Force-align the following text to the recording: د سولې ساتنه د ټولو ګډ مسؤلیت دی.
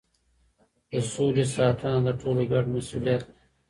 د 0.91 0.93
سولې 1.13 1.45
ساتنه 1.55 1.99
د 2.05 2.09
ټولو 2.21 2.41
ګډ 2.51 2.65
مسؤلیت 2.75 3.21
دی. 3.27 3.33